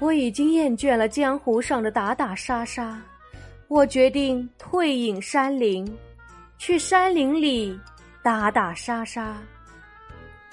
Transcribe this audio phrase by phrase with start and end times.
[0.00, 3.02] 我已经厌倦了江湖上的打打杀杀
[3.66, 5.86] 我决定退隐山林
[6.56, 7.78] 去山林里
[8.22, 9.36] 打打杀杀。